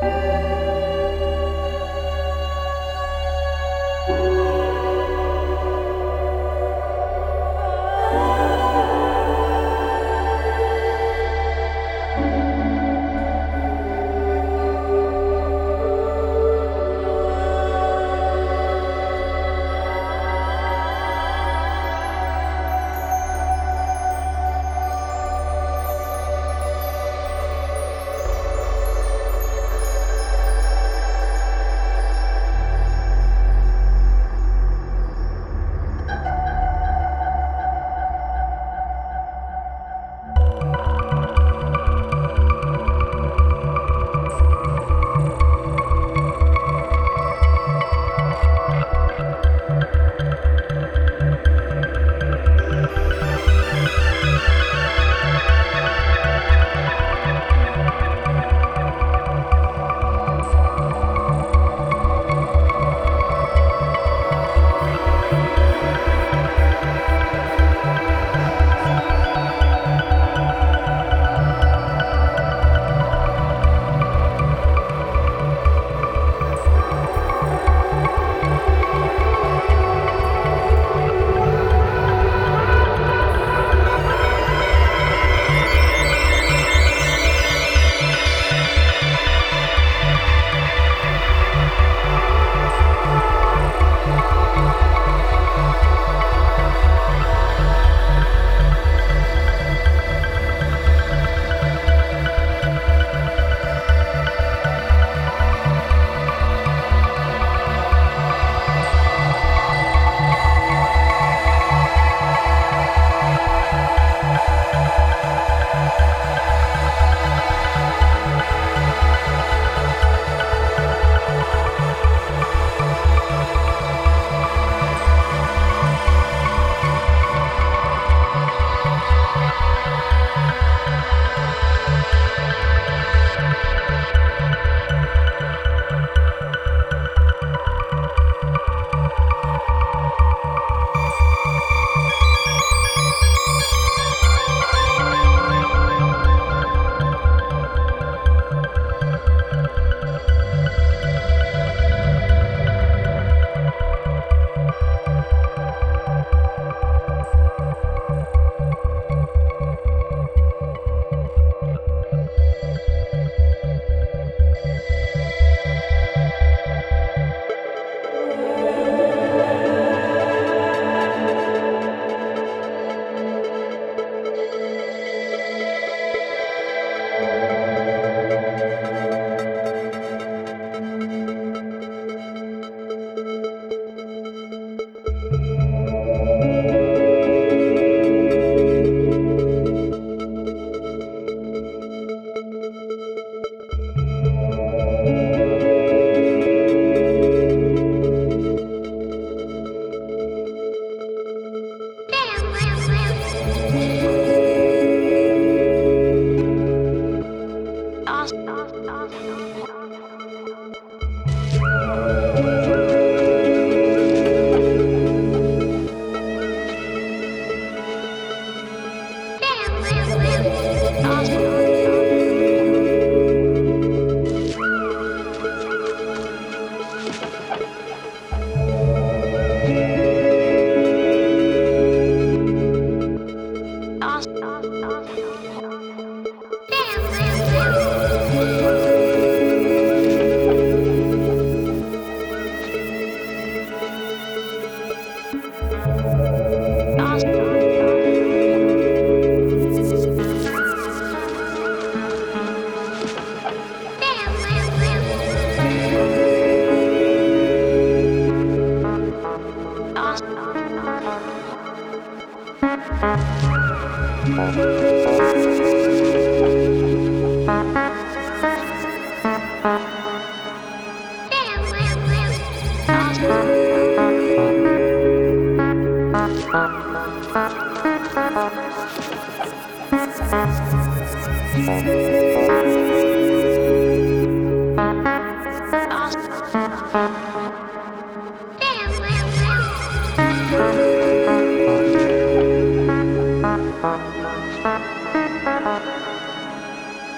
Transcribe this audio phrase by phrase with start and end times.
[0.00, 0.57] Música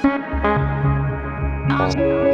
[0.03, 2.30] Awesome.